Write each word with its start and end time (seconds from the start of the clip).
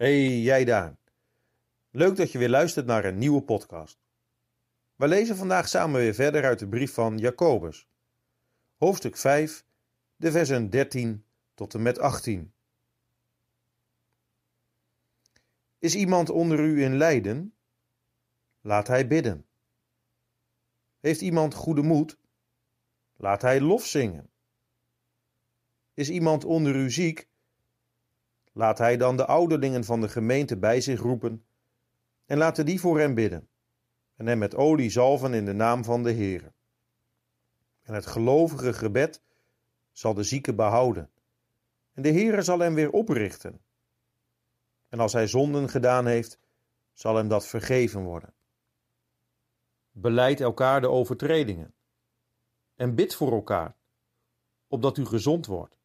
Hey, 0.00 0.40
jij 0.40 0.64
daar. 0.64 0.96
Leuk 1.90 2.16
dat 2.16 2.32
je 2.32 2.38
weer 2.38 2.48
luistert 2.48 2.86
naar 2.86 3.04
een 3.04 3.18
nieuwe 3.18 3.42
podcast. 3.42 3.98
We 4.96 5.08
lezen 5.08 5.36
vandaag 5.36 5.68
samen 5.68 6.00
weer 6.00 6.14
verder 6.14 6.44
uit 6.44 6.58
de 6.58 6.68
brief 6.68 6.94
van 6.94 7.18
Jacobus. 7.18 7.88
Hoofdstuk 8.76 9.16
5, 9.16 9.64
de 10.16 10.30
versen 10.30 10.70
13 10.70 11.24
tot 11.54 11.74
en 11.74 11.82
met 11.82 11.98
18. 11.98 12.52
Is 15.78 15.94
iemand 15.94 16.30
onder 16.30 16.60
u 16.60 16.82
in 16.82 16.96
lijden? 16.96 17.54
Laat 18.60 18.86
hij 18.86 19.06
bidden. 19.06 19.46
Heeft 21.00 21.20
iemand 21.20 21.54
goede 21.54 21.82
moed? 21.82 22.18
Laat 23.16 23.42
hij 23.42 23.60
lof 23.60 23.86
zingen. 23.86 24.30
Is 25.94 26.10
iemand 26.10 26.44
onder 26.44 26.76
u 26.76 26.90
ziek? 26.90 27.29
Laat 28.60 28.78
hij 28.78 28.96
dan 28.96 29.16
de 29.16 29.26
ouderlingen 29.26 29.84
van 29.84 30.00
de 30.00 30.08
gemeente 30.08 30.56
bij 30.56 30.80
zich 30.80 31.00
roepen 31.00 31.44
en 32.26 32.38
laten 32.38 32.66
die 32.66 32.80
voor 32.80 32.98
hem 32.98 33.14
bidden 33.14 33.48
en 34.16 34.26
hem 34.26 34.38
met 34.38 34.54
olie 34.54 34.90
zalven 34.90 35.34
in 35.34 35.44
de 35.44 35.52
naam 35.52 35.84
van 35.84 36.02
de 36.02 36.10
Heer. 36.10 36.52
En 37.82 37.94
het 37.94 38.06
gelovige 38.06 38.72
gebed 38.72 39.22
zal 39.92 40.14
de 40.14 40.22
zieke 40.22 40.54
behouden 40.54 41.10
en 41.92 42.02
de 42.02 42.08
Heere 42.08 42.42
zal 42.42 42.58
hem 42.58 42.74
weer 42.74 42.90
oprichten. 42.90 43.60
En 44.88 45.00
als 45.00 45.12
hij 45.12 45.26
zonden 45.26 45.68
gedaan 45.68 46.06
heeft, 46.06 46.38
zal 46.92 47.16
hem 47.16 47.28
dat 47.28 47.46
vergeven 47.46 48.02
worden. 48.02 48.34
Beleid 49.90 50.40
elkaar 50.40 50.80
de 50.80 50.88
overtredingen 50.88 51.74
en 52.76 52.94
bid 52.94 53.14
voor 53.14 53.32
elkaar, 53.32 53.76
opdat 54.68 54.96
u 54.96 55.06
gezond 55.06 55.46
wordt. 55.46 55.79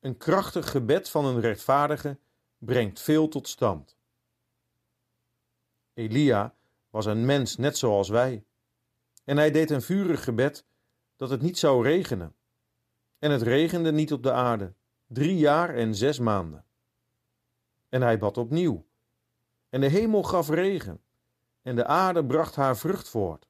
Een 0.00 0.16
krachtig 0.16 0.70
gebed 0.70 1.08
van 1.08 1.24
een 1.24 1.40
rechtvaardige 1.40 2.18
brengt 2.58 3.00
veel 3.00 3.28
tot 3.28 3.48
stand. 3.48 3.96
Elia 5.94 6.54
was 6.90 7.06
een 7.06 7.24
mens 7.24 7.56
net 7.56 7.78
zoals 7.78 8.08
wij, 8.08 8.44
en 9.24 9.36
hij 9.36 9.50
deed 9.50 9.70
een 9.70 9.82
vurig 9.82 10.24
gebed 10.24 10.66
dat 11.16 11.30
het 11.30 11.42
niet 11.42 11.58
zou 11.58 11.82
regenen. 11.82 12.34
En 13.18 13.30
het 13.30 13.42
regende 13.42 13.92
niet 13.92 14.12
op 14.12 14.22
de 14.22 14.32
aarde, 14.32 14.74
drie 15.06 15.36
jaar 15.36 15.74
en 15.74 15.94
zes 15.94 16.18
maanden. 16.18 16.64
En 17.88 18.02
hij 18.02 18.18
bad 18.18 18.38
opnieuw, 18.38 18.86
en 19.68 19.80
de 19.80 19.88
hemel 19.88 20.22
gaf 20.22 20.48
regen, 20.48 21.02
en 21.62 21.76
de 21.76 21.84
aarde 21.84 22.26
bracht 22.26 22.54
haar 22.54 22.76
vrucht 22.76 23.08
voort. 23.08 23.49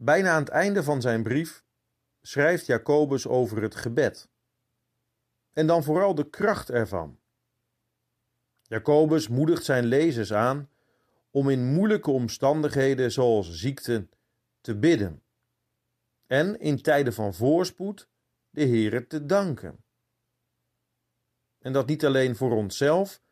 Bijna 0.00 0.30
aan 0.30 0.40
het 0.40 0.48
einde 0.48 0.82
van 0.82 1.00
zijn 1.00 1.22
brief 1.22 1.64
schrijft 2.20 2.66
Jacobus 2.66 3.26
over 3.26 3.62
het 3.62 3.74
gebed. 3.74 4.28
En 5.52 5.66
dan 5.66 5.82
vooral 5.82 6.14
de 6.14 6.30
kracht 6.30 6.70
ervan. 6.70 7.18
Jacobus 8.62 9.28
moedigt 9.28 9.64
zijn 9.64 9.84
lezers 9.84 10.32
aan 10.32 10.70
om 11.30 11.48
in 11.48 11.72
moeilijke 11.72 12.10
omstandigheden 12.10 13.12
zoals 13.12 13.52
ziekte 13.52 14.08
te 14.60 14.76
bidden. 14.76 15.22
En 16.26 16.60
in 16.60 16.82
tijden 16.82 17.12
van 17.12 17.34
voorspoed 17.34 18.08
de 18.50 18.60
Heere 18.60 19.06
te 19.06 19.26
danken. 19.26 19.84
En 21.58 21.72
dat 21.72 21.86
niet 21.86 22.04
alleen 22.04 22.36
voor 22.36 22.52
onszelf, 22.52 23.22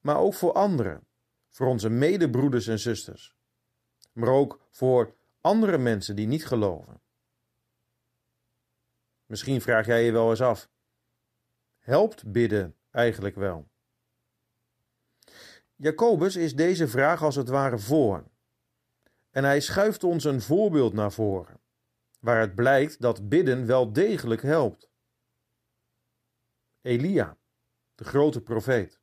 maar 0.00 0.16
ook 0.16 0.34
voor 0.34 0.52
anderen, 0.52 1.06
voor 1.48 1.66
onze 1.66 1.88
medebroeders 1.88 2.66
en 2.66 2.78
zusters, 2.78 3.36
maar 4.12 4.28
ook 4.28 4.66
voor 4.70 5.14
andere 5.42 5.78
mensen 5.78 6.16
die 6.16 6.26
niet 6.26 6.46
geloven. 6.46 7.00
Misschien 9.26 9.60
vraag 9.60 9.86
jij 9.86 10.04
je 10.04 10.12
wel 10.12 10.30
eens 10.30 10.40
af: 10.40 10.70
helpt 11.78 12.32
bidden 12.32 12.76
eigenlijk 12.90 13.34
wel? 13.34 13.70
Jacobus 15.74 16.36
is 16.36 16.54
deze 16.54 16.88
vraag 16.88 17.22
als 17.22 17.36
het 17.36 17.48
ware 17.48 17.78
voor. 17.78 18.30
En 19.30 19.44
hij 19.44 19.60
schuift 19.60 20.04
ons 20.04 20.24
een 20.24 20.40
voorbeeld 20.40 20.92
naar 20.92 21.12
voren, 21.12 21.60
waar 22.20 22.40
het 22.40 22.54
blijkt 22.54 23.00
dat 23.00 23.28
bidden 23.28 23.66
wel 23.66 23.92
degelijk 23.92 24.42
helpt. 24.42 24.90
Elia, 26.80 27.36
de 27.94 28.04
grote 28.04 28.40
profeet. 28.40 29.00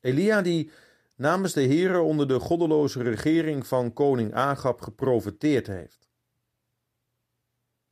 Elia 0.00 0.42
die 0.42 0.70
namens 1.14 1.52
de 1.52 1.62
Heere 1.62 2.00
onder 2.00 2.28
de 2.28 2.40
goddeloze 2.40 3.02
regering 3.02 3.66
van 3.66 3.92
koning 3.92 4.34
Agab 4.34 4.80
geprofeteerd 4.80 5.66
heeft. 5.66 6.10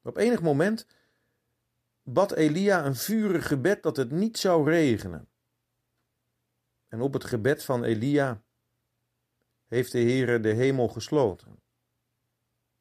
Op 0.03 0.17
enig 0.17 0.43
moment 0.43 0.87
bad 2.03 2.33
Elia 2.33 2.87
een 2.87 2.97
vurig 2.97 3.47
gebed 3.47 3.83
dat 3.83 3.97
het 3.97 4.11
niet 4.11 4.39
zou 4.39 4.71
regenen. 4.71 5.29
En 6.89 7.01
op 7.01 7.13
het 7.13 7.25
gebed 7.25 7.65
van 7.65 7.85
Elia 7.85 8.43
heeft 9.67 9.93
de 9.93 9.99
Heere 9.99 10.41
de 10.41 10.53
hemel 10.53 10.89
gesloten. 10.89 11.63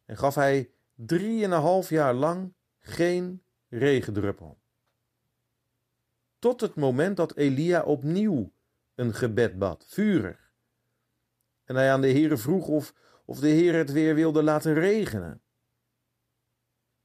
En 0.05 0.17
gaf 0.17 0.35
hij 0.35 0.71
drieënhalf 0.95 1.89
jaar 1.89 2.13
lang 2.13 2.53
geen 2.79 3.43
regendruppel. 3.67 4.59
Tot 6.39 6.61
het 6.61 6.75
moment 6.75 7.17
dat 7.17 7.35
Elia 7.35 7.83
opnieuw 7.83 8.51
een 8.99 9.13
gebed 9.13 9.59
bad, 9.59 9.85
vurig. 9.87 10.51
En 11.63 11.75
hij 11.75 11.91
aan 11.91 12.01
de 12.01 12.11
Heere 12.11 12.37
vroeg 12.37 12.67
of, 12.67 12.93
of 13.25 13.39
de 13.39 13.47
Heer 13.47 13.73
het 13.73 13.91
weer 13.91 14.15
wilde 14.15 14.43
laten 14.43 14.73
regenen. 14.73 15.41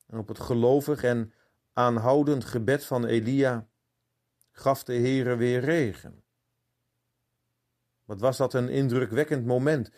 En 0.07 0.19
op 0.19 0.29
het 0.29 0.39
gelovig 0.41 1.03
en 1.03 1.33
aanhoudend 1.73 2.45
gebed 2.45 2.85
van 2.85 3.05
Elia 3.05 3.69
gaf 4.51 4.85
de 4.85 4.93
Heere 4.93 5.37
weer 5.37 5.61
regen. 5.61 6.25
Wat 8.05 8.21
was 8.21 8.37
dat 8.37 8.55
een 8.55 8.69
indrukwekkend 8.69 9.47
moment. 9.47 9.91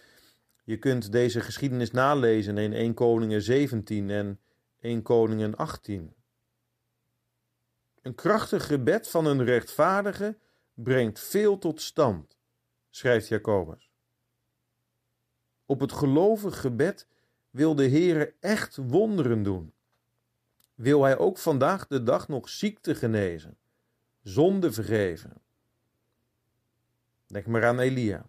Je 0.65 0.79
kunt 0.79 1.12
deze 1.12 1.41
geschiedenis 1.41 1.91
nalezen 1.91 2.59
in 2.59 2.73
1 2.73 2.95
Koningen 2.95 3.43
17 3.43 4.11
en 4.11 4.41
1 4.81 5.03
Koningen 5.03 5.56
18. 5.56 6.15
Een 8.03 8.15
krachtig 8.15 8.67
gebed 8.67 9.09
van 9.09 9.27
een 9.27 9.45
rechtvaardige 9.45 10.39
brengt 10.76 11.20
veel 11.20 11.59
tot 11.59 11.81
stand, 11.81 12.37
schrijft 12.91 13.28
Jacobus. 13.28 13.91
Op 15.66 15.81
het 15.81 15.92
gelovig 15.92 16.60
gebed 16.60 17.06
wil 17.50 17.75
de 17.75 17.88
Heere 17.88 18.34
echt 18.41 18.76
wonderen 18.76 19.42
doen. 19.42 19.72
Wil 20.75 21.03
hij 21.03 21.19
ook 21.19 21.38
vandaag 21.38 21.87
de 21.87 22.03
dag 22.03 22.28
nog 22.28 22.48
ziekte 22.48 22.94
genezen, 22.94 23.59
zonde 24.22 24.72
vergeven. 24.72 25.32
Denk 27.26 27.47
maar 27.47 27.66
aan 27.66 27.78
Elia. 27.78 28.26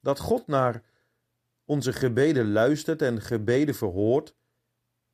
Dat 0.00 0.18
God 0.18 0.46
naar 0.46 0.82
onze 1.64 1.92
gebeden 1.92 2.52
luistert 2.52 3.02
en 3.02 3.20
gebeden 3.20 3.74
verhoort, 3.74 4.34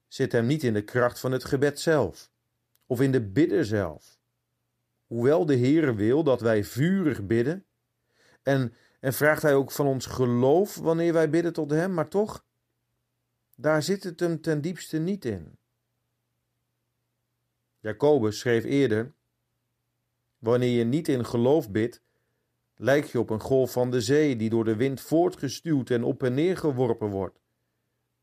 zit 0.09 0.33
hem 0.33 0.47
niet 0.47 0.63
in 0.63 0.75
de 0.75 0.85
kracht 0.85 1.21
van 1.21 1.33
het 1.33 1.45
gebed 1.45 1.81
zelf, 1.81 2.31
of 2.87 3.01
in 3.01 3.13
de 3.13 3.23
bidden 3.23 3.65
zelf 3.65 4.23
hoewel 5.07 5.47
de 5.47 5.57
Heere 5.57 5.95
wil 5.95 6.25
dat 6.25 6.41
wij 6.41 6.65
vurig 6.65 7.27
bidden, 7.27 7.65
en, 8.43 8.75
en 9.01 9.13
vraagt 9.13 9.43
hij 9.43 9.55
ook 9.55 9.71
van 9.71 9.87
ons 9.87 10.07
geloof 10.07 10.77
wanneer 10.77 11.13
wij 11.13 11.31
bidden 11.31 11.53
tot 11.53 11.71
Hem, 11.71 11.95
maar 11.95 12.09
toch, 12.09 12.45
daar 13.57 13.83
zit 13.83 14.05
het 14.05 14.21
hem 14.21 14.41
ten 14.41 14.61
diepste 14.61 14.99
niet 14.99 15.25
in. 15.25 15.59
Jacobus 17.79 18.39
schreef 18.39 18.65
eerder: 18.65 19.13
Wanneer 20.39 20.79
je 20.79 20.85
niet 20.85 21.09
in 21.09 21.25
geloof 21.25 21.71
bidt, 21.71 22.03
lijk 22.77 23.05
je 23.05 23.19
op 23.19 23.31
een 23.31 23.41
golf 23.41 23.73
van 23.73 23.91
de 23.91 24.01
zee 24.01 24.37
die 24.37 24.51
door 24.51 24.65
de 24.65 24.77
wind 24.77 25.01
voortgestuwd 25.01 25.91
en 25.91 26.05
op 26.05 26.23
en 26.23 26.35
neer 26.35 26.57
geworpen 26.57 27.09
wordt. 27.09 27.39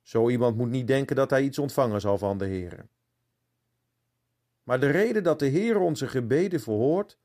Zo 0.02 0.30
iemand 0.30 0.58
moet 0.58 0.70
niet 0.70 0.88
denken 0.88 1.16
dat 1.16 1.30
hij 1.30 1.44
iets 1.44 1.60
ontvangen 1.60 2.02
zal 2.02 2.18
van 2.18 2.38
de 2.38 2.46
Heere. 2.46 2.88
Maar 4.72 4.80
de 4.80 4.90
reden 4.90 5.24
dat 5.24 5.40
de 5.40 5.46
Heer 5.46 5.80
onze 5.80 6.08
gebeden 6.08 6.60
verhoort, 6.60 7.18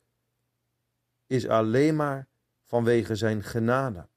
is 1.27 1.49
alleen 1.49 1.97
maar 1.97 2.29
vanwege 2.63 3.15
zijn 3.15 3.43
genade. 3.43 4.09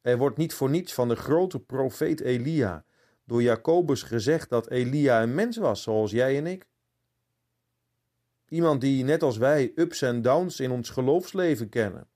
Er 0.00 0.18
wordt 0.18 0.36
niet 0.36 0.54
voor 0.54 0.70
niets 0.70 0.94
van 0.94 1.08
de 1.08 1.16
grote 1.16 1.60
profeet 1.60 2.20
Elia 2.20 2.84
door 3.24 3.42
Jacobus 3.42 4.02
gezegd 4.02 4.48
dat 4.48 4.68
Elia 4.68 5.22
een 5.22 5.34
mens 5.34 5.56
was, 5.56 5.82
zoals 5.82 6.10
jij 6.10 6.36
en 6.36 6.46
ik. 6.46 6.68
Iemand 8.48 8.80
die, 8.80 9.04
net 9.04 9.22
als 9.22 9.36
wij, 9.36 9.72
ups 9.74 10.02
en 10.02 10.22
downs 10.22 10.60
in 10.60 10.70
ons 10.70 10.90
geloofsleven 10.90 11.68
kennen. 11.68 12.08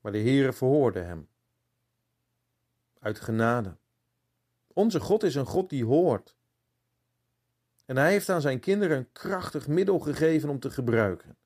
Maar 0.00 0.12
de 0.12 0.20
Heere 0.20 0.52
verhoorde 0.52 1.00
hem. 1.00 1.28
Uit 2.98 3.20
genade. 3.20 3.80
Onze 4.74 5.00
God 5.00 5.22
is 5.22 5.34
een 5.34 5.46
God 5.46 5.70
die 5.70 5.84
hoort. 5.84 6.36
En 7.84 7.96
hij 7.96 8.10
heeft 8.10 8.28
aan 8.28 8.40
zijn 8.40 8.60
kinderen 8.60 8.96
een 8.96 9.12
krachtig 9.12 9.68
middel 9.68 9.98
gegeven 9.98 10.48
om 10.48 10.58
te 10.58 10.70
gebruiken. 10.70 11.36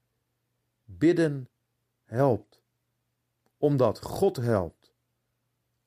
Bidden 0.84 1.48
helpt, 2.04 2.62
omdat 3.58 4.00
God 4.00 4.36
helpt, 4.36 4.92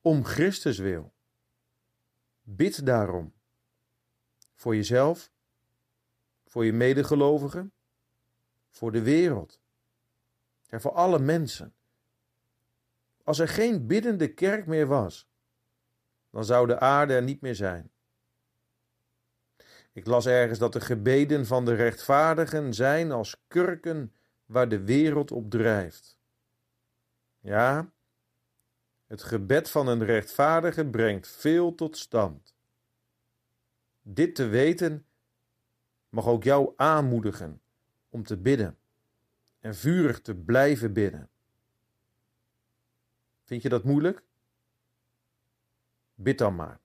om 0.02 0.24
Christus 0.24 0.78
wil. 0.78 1.14
Bid 2.42 2.86
daarom. 2.86 3.34
Voor 4.54 4.76
jezelf, 4.76 5.32
voor 6.46 6.66
je 6.66 6.74
medegelovigen, 6.74 7.74
voor 8.70 8.92
de 8.92 9.02
wereld. 9.02 9.60
Ja, 10.66 10.80
voor 10.80 10.92
alle 10.92 11.20
mensen. 11.20 11.74
Als 13.24 13.40
er 13.40 13.48
geen 13.48 13.88
biddende 13.88 14.34
kerk 14.34 14.66
meer 14.66 14.88
was, 14.88 15.29
dan 16.32 16.46
zou 16.46 16.68
de 16.68 16.80
aarde 16.80 17.14
er 17.14 17.24
niet 17.24 17.42
meer 17.42 17.56
zijn. 17.56 17.92
Ik 19.92 20.06
las 20.06 20.26
ergens 20.26 20.60
dat 20.60 20.74
de 20.74 20.82
gebeden 20.82 21.46
van 21.46 21.66
de 21.66 21.74
rechtvaardigen 21.74 22.74
zijn 22.74 23.12
als 23.12 23.44
kurken 23.48 24.14
waar 24.46 24.70
de 24.70 24.84
wereld 24.84 25.32
op 25.32 25.50
drijft. 25.50 26.18
Ja, 27.40 27.92
het 29.08 29.24
gebed 29.24 29.70
van 29.70 29.88
een 29.88 30.06
rechtvaardige 30.06 30.86
brengt 30.86 31.28
veel 31.28 31.76
tot 31.76 31.98
stand. 31.98 32.56
Dit 34.02 34.36
te 34.36 34.48
weten 34.48 35.06
mag 36.10 36.28
ook 36.28 36.44
jou 36.44 36.74
aanmoedigen 36.76 37.62
om 38.10 38.24
te 38.24 38.38
bidden 38.38 38.78
en 39.60 39.76
vurig 39.76 40.22
te 40.22 40.36
blijven 40.36 40.94
bidden. 40.94 41.30
Vind 43.44 43.62
je 43.62 43.70
dat 43.70 43.84
moeilijk? 43.84 44.24
Bid 46.22 46.38
dan 46.38 46.56
maar. 46.56 46.80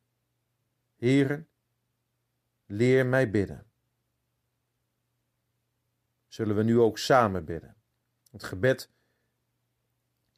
Heren, 0.97 1.49
leer 2.67 3.07
mij 3.07 3.31
bidden. 3.31 3.67
Zullen 6.27 6.57
we 6.57 6.63
nu 6.63 6.79
ook 6.79 6.99
samen 6.99 7.45
bidden? 7.45 7.77
Het 8.31 8.45
gebed 8.45 8.91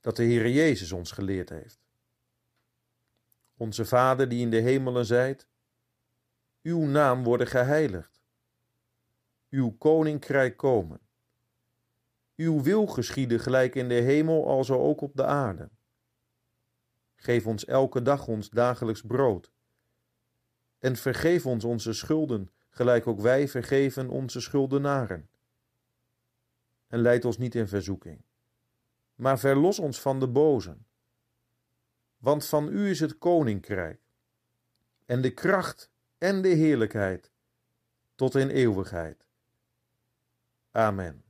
dat 0.01 0.17
de 0.17 0.23
Heere 0.23 0.53
Jezus 0.53 0.93
ons 0.93 1.13
geleerd 1.13 1.49
heeft. 1.49 1.81
Onze 3.57 3.85
Vader 3.85 4.29
die 4.29 4.41
in 4.41 4.51
de 4.51 4.61
hemelen 4.61 5.07
zijt, 5.07 5.49
uw 6.63 6.81
naam 6.81 7.25
worden 7.25 7.47
geheiligd. 7.47 8.23
Uw 9.51 9.71
koninkrijk 9.71 10.57
komen. 10.57 11.01
Uw 12.37 12.63
wil 12.63 12.87
geschieden 12.87 13.41
gelijk 13.41 13.75
in 13.75 13.89
de 13.89 13.95
hemel 13.95 14.49
als 14.49 14.71
ook 14.71 15.01
op 15.01 15.17
de 15.17 15.25
aarde. 15.25 15.71
Geef 17.17 17.47
ons 17.47 17.65
elke 17.65 18.03
dag 18.03 18.27
ons 18.27 18.51
dagelijks 18.51 19.03
brood. 19.03 19.53
En 20.79 20.97
vergeef 20.97 21.47
ons 21.47 21.65
onze 21.65 21.93
schulden, 21.93 22.51
gelijk 22.71 23.07
ook 23.07 23.21
wij 23.21 23.49
vergeven 23.49 24.09
onze 24.09 24.41
schuldenaren. 24.41 25.29
En 26.87 27.01
leid 27.01 27.25
ons 27.25 27.39
niet 27.39 27.55
in 27.55 27.69
verzoeking, 27.69 28.23
maar 29.15 29.39
verlos 29.39 29.79
ons 29.79 30.01
van 30.01 30.21
de 30.21 30.29
bozen. 30.29 30.87
Want 32.17 32.47
van 32.47 32.69
u 32.69 32.89
is 32.89 33.01
het 33.01 33.19
koninkrijk, 33.19 34.01
en 35.05 35.21
de 35.21 35.31
kracht 35.31 35.91
en 36.19 36.43
de 36.43 36.49
heerlijkheid, 36.49 37.31
tot 38.15 38.35
in 38.35 38.49
eeuwigheid. 38.49 39.27
Amen. 40.71 41.26